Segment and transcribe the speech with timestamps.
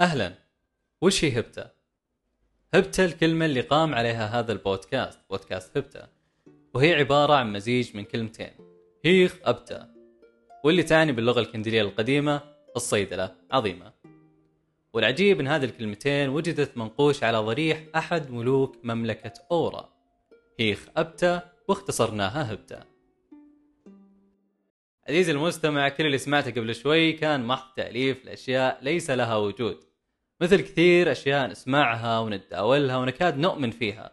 [0.00, 0.34] أهلا.
[1.02, 1.66] وش هي هبتة؟
[2.74, 6.06] هبتة الكلمة اللي قام عليها هذا البودكاست بودكاست هبتة.
[6.74, 8.50] وهي عبارة عن مزيج من كلمتين.
[9.04, 9.86] هيخ أبتة.
[10.64, 12.40] واللي تعني باللغة الكندية القديمة
[12.76, 13.92] الصيدلة عظيمة.
[14.92, 19.92] والعجيب إن هذه الكلمتين وجدت منقوش على ضريح أحد ملوك مملكة أورا.
[20.60, 22.84] هيخ ابتا واختصرناها هبتا
[25.08, 29.87] عزيزي المستمع كل اللي سمعته قبل شوي كان محض تأليف لأشياء ليس لها وجود.
[30.40, 34.12] مثل كثير أشياء نسمعها ونتداولها ونكاد نؤمن فيها.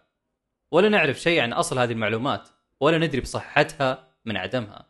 [0.71, 2.49] ولا نعرف شيء عن أصل هذه المعلومات
[2.79, 4.85] ولا ندري بصحتها من عدمها.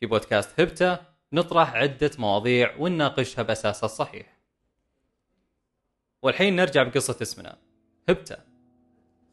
[0.00, 0.98] في بودكاست هبتة
[1.32, 4.38] نطرح عدة مواضيع ونناقشها بأساسها الصحيح.
[6.22, 7.56] والحين نرجع بقصة اسمنا
[8.08, 8.36] هبتة.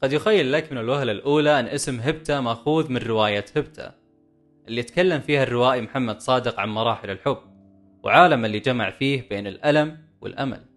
[0.04, 3.92] قد يخيل لك من الوهلة الأولى أن اسم هبتة مأخوذ من رواية هبتة
[4.68, 7.38] اللي تكلم فيها الروائي محمد صادق عن مراحل الحب
[8.04, 10.77] وعالم اللي جمع فيه بين الألم والأمل.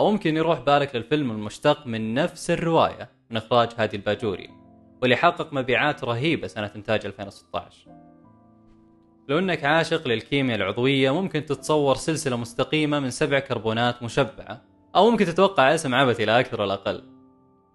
[0.00, 4.50] أو ممكن يروح بالك للفيلم المشتق من نفس الرواية من إخراج هادي الباجوري
[5.02, 7.90] واللي حقق مبيعات رهيبة سنة إنتاج 2016
[9.28, 14.62] لو أنك عاشق للكيمياء العضوية ممكن تتصور سلسلة مستقيمة من سبع كربونات مشبعة
[14.96, 17.02] أو ممكن تتوقع اسم عبثي لا أكثر ولا أقل.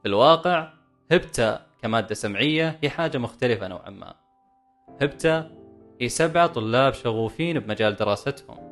[0.02, 0.74] في الواقع
[1.12, 4.16] هبتا كمادة سمعية هي حاجة مختلفة نوعا ما.
[5.02, 5.52] هبتا
[6.02, 8.69] هي سبعة طلاب شغوفين بمجال دراستهم.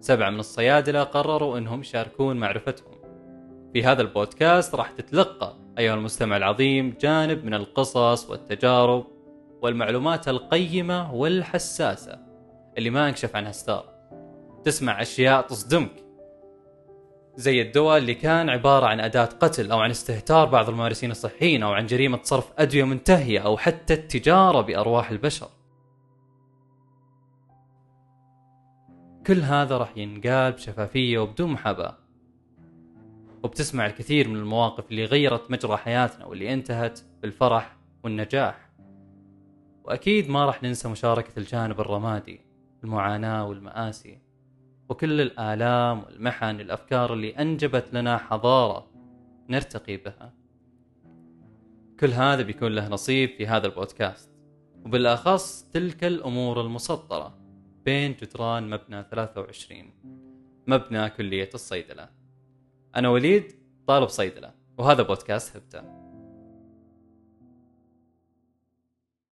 [0.00, 2.96] سبعة من الصيادلة قرروا أنهم يشاركون معرفتهم.
[3.72, 9.06] في هذا البودكاست راح تتلقى أيها المستمع العظيم جانب من القصص والتجارب
[9.62, 12.18] والمعلومات القيمة والحساسة
[12.78, 13.84] اللي ما انكشف عنها ستار.
[14.64, 16.06] تسمع أشياء تصدمك.
[17.36, 21.72] زي الدواء اللي كان عبارة عن أداة قتل أو عن استهتار بعض الممارسين الصحيين أو
[21.72, 25.48] عن جريمة صرف أدوية منتهية أو حتى التجارة بأرواح البشر.
[29.26, 31.96] كل هذا راح ينقال بشفافية وبدون محاباة.
[33.42, 38.70] وبتسمع الكثير من المواقف اللي غيرت مجرى حياتنا واللي انتهت بالفرح والنجاح.
[39.84, 42.40] وأكيد ما راح ننسى مشاركة الجانب الرمادي
[42.84, 44.18] المعاناة والمآسي
[44.88, 48.90] وكل الآلام والمحن الأفكار اللي أنجبت لنا حضارة
[49.48, 50.34] نرتقي بها.
[52.00, 54.30] كل هذا بيكون له نصيب في هذا البودكاست.
[54.84, 57.45] وبالأخص تلك الأمور المسطرة.
[57.86, 59.90] بين جدران مبنى 23
[60.66, 62.08] مبنى كلية الصيدلة.
[62.96, 63.52] أنا وليد
[63.86, 66.05] طالب صيدلة وهذا بودكاست هبتة.